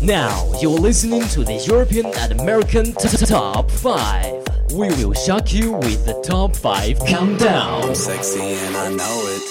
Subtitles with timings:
[0.00, 4.44] Now you're listening to the European and American t- t- Top 5.
[4.74, 7.94] We will shock you with the Top 5 Countdown.
[7.94, 9.42] Sexy and I know it.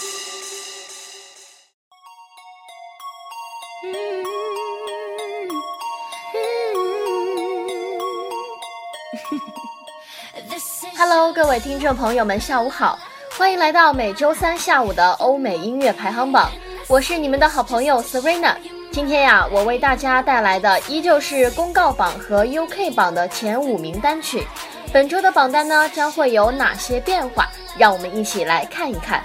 [10.96, 12.98] Hello，各位听众朋友们，下午好，
[13.38, 16.50] 欢迎来到每周三下午的欧美音乐排行榜，
[16.88, 18.56] 我是你们的好朋友 Serena。
[18.99, 24.45] 今天呀，我为大家带来的依旧是公告榜和 UK 榜的前五名单曲。
[24.93, 27.49] 本周的榜单呢，将会有哪些变化？
[27.79, 29.23] 让我们一起来看一看。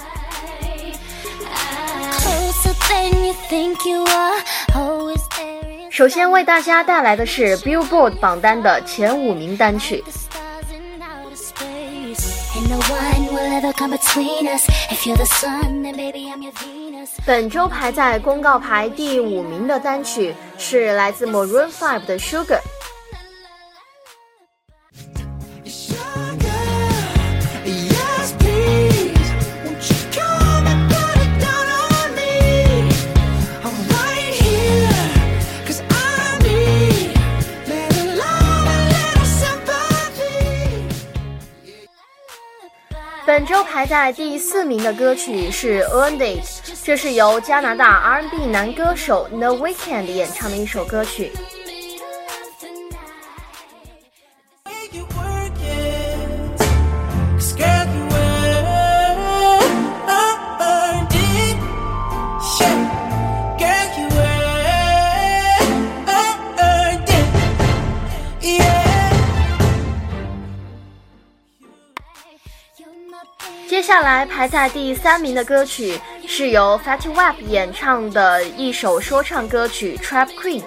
[5.90, 10.04] 首先为大家带来的是 Billboard 榜单的前五名单曲。
[17.26, 22.44] 本周排在公告牌第五名的单曲是来自 Maroon 5的 Sugar。
[22.44, 22.60] Sugar,
[43.26, 46.44] 本周排在第四名的歌曲是《Earned It》，
[46.84, 51.32] 这是由加拿大 R&B 男歌手 The Weeknd 演唱的一首歌曲。
[73.84, 80.64] 接下来排在第三名的歌曲是由 Fatty Wap 演唱的一首说唱歌曲《Trap Queen》。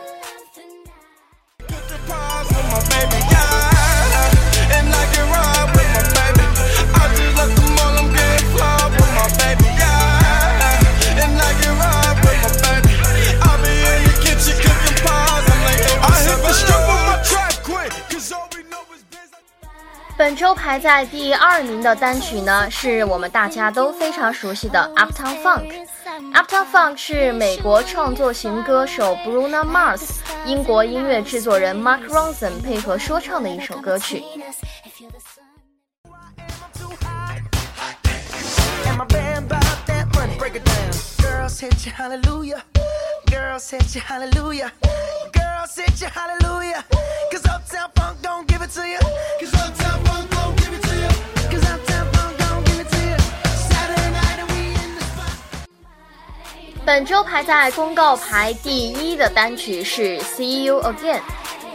[20.37, 25.87] 周排在第二名的单曲呢，是我们大家都非常熟悉的 Uptown Funk。
[26.35, 34.23] Uptown Funk 是美国创作型歌手 Bruno Mars、英国音乐制作人 Mark Ronson 配合说唱的一首歌曲。
[48.07, 48.87] If you're the sun.
[48.87, 49.55] And my band bought that money.
[49.57, 49.67] Break down.
[49.67, 49.67] Girls hit.
[49.67, 49.67] Girls hit you, hallelujah.
[49.67, 49.67] Girls hit you, hallelujah.
[49.67, 50.71] Cause Uptown Funk don't give it to you.
[50.71, 51.11] Cause Uptown Funk don't give it to you.
[51.51, 53.17] Cause Uptown Funk don't give it to you.
[53.69, 55.35] Saturday night and we in the spot.
[56.85, 61.21] 本周排在公告牌第一的单曲是《See You Again》。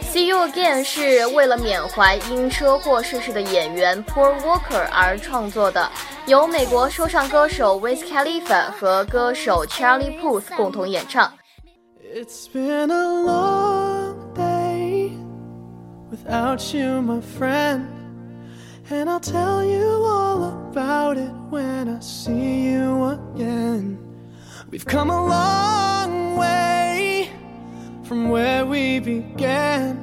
[0.14, 5.90] 《See You Again》是为了缅怀因车祸逝世的演员 Paul Walker 而创作的，
[6.26, 11.32] 由美国说唱歌手 Wiz Khalifa 和歌手 Charlie Puth 共同演唱。
[12.14, 13.81] It's been a long
[16.12, 17.88] without you, my friend.
[18.90, 23.98] And I'll tell you all about it when I see you again.
[24.70, 27.30] We've come a long way
[28.04, 29.96] from where we began.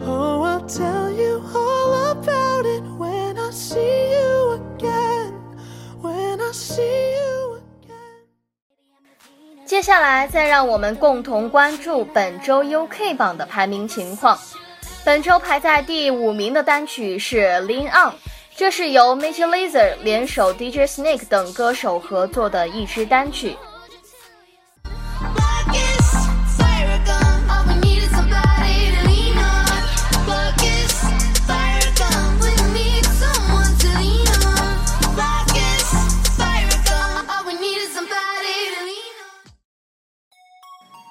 [0.00, 5.34] Oh, I'll tell you all about it when I see you again.
[6.00, 8.24] When I see you again.
[9.66, 14.38] 接下来，再让我们共同关注本周 UK 榜的排名情况。
[15.02, 18.10] 本周排在第五名的单曲是《Lean On》，
[18.54, 23.56] 这是由 Major Lazer 联手 DJ Snake 等歌手合作的一支单曲。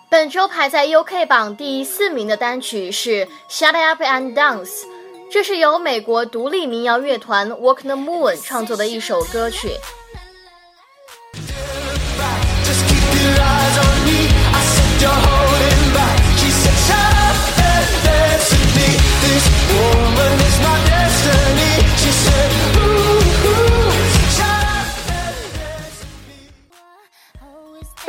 [0.09, 4.83] 本周排在 uk 榜第四名的单曲是 shut up and dance
[5.31, 9.69] 这是由美国独立民谣乐团 walk the moon 创作的一首歌曲。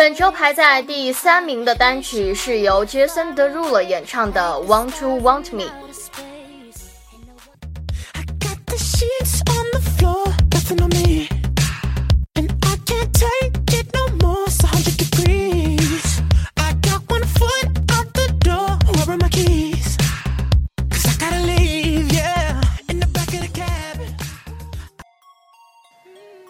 [0.00, 5.64] 本周排在第三名的单曲是由杰森·德鲁了演唱的《Want to Want Me》。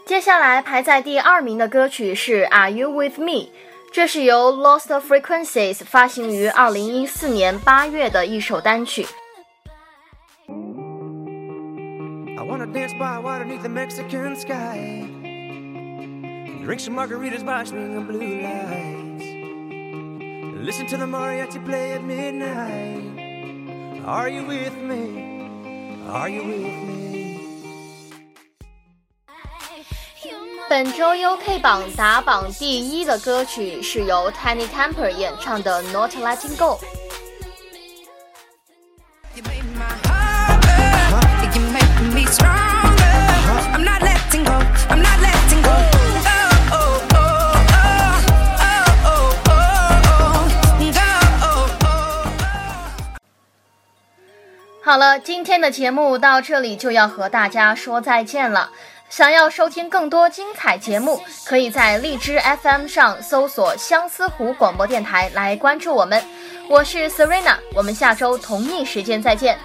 [0.10, 3.50] 接下来排在第二名的歌曲是《Are You With Me》，
[3.92, 9.08] 这是由 Lost Frequencies 发行于二零一四年八月的一首单曲。
[12.38, 15.08] I wanna dance by water beneath the Mexican sky.
[16.64, 19.24] Drink some margaritas by swinging blue lights.
[20.64, 23.04] Listen to the mariachi play at midnight.
[24.06, 25.50] Are you with me?
[26.12, 27.19] Are you with me?
[30.71, 36.79] 本周 UK 榜打榜第一的歌曲是由 Tiny Temper 演唱的 Not Letting Go。
[54.85, 58.71] 好了，今天的节目到这里就要和大家说再见了。
[59.11, 66.23] 想要收听更多精彩节目，可以在荔枝 FM 上搜索相思湖广播电台来关注我们。
[66.69, 69.59] 我是 Serena，我们下周同一时间再见。